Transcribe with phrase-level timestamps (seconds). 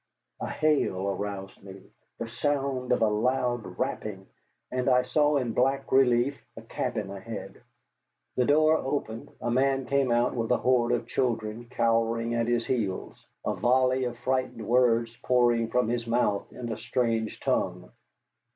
[0.39, 1.83] A hail aroused me,
[2.17, 4.25] the sound of a loud rapping,
[4.71, 7.61] and I saw in black relief a cabin ahead.
[8.35, 12.65] The door opened, a man came out with a horde of children cowering at his
[12.65, 17.91] heels, a volley of frightened words pouring from his mouth in a strange tongue.